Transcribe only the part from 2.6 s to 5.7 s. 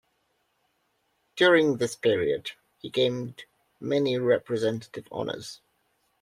he gained many representative honours.